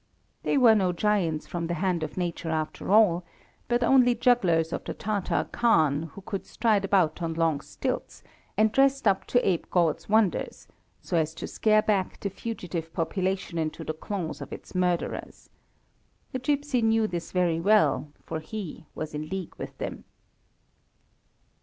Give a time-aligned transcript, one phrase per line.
[0.41, 3.23] They were no giants from the hand of Nature after all,
[3.67, 8.23] but only jugglers of the Tatar khan who could stride about on long stilts,
[8.57, 10.67] and dressed up to ape God's wonders,
[11.03, 15.51] so as to scare back the fugitive population into the claws of its murderers.
[16.31, 20.05] The gipsy knew this very well, for he was in league with them.